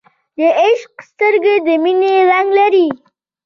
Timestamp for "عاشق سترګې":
0.59-1.55